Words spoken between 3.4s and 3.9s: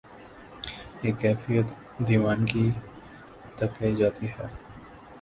تک